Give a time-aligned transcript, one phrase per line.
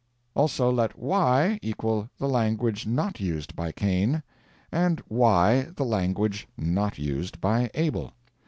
[0.33, 4.23] Also, let y=the language not used by Cain,
[4.71, 8.11] and y, the language not used by Abel.